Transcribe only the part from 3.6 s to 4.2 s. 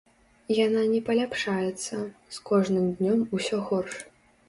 горш.